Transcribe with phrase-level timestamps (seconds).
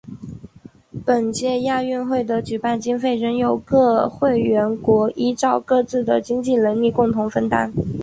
[1.05, 7.71] 本届亚运会的举办经费仍由各会员国依照各自的经济能力共同分担。